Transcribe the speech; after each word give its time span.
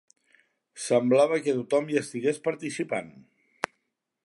Semblava 0.85 1.37
que 1.47 1.53
tothom 1.59 1.91
hi 1.93 2.01
estigués 2.03 2.41
participant! 2.49 3.13